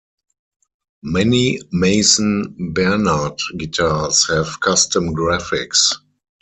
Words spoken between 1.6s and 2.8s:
Mason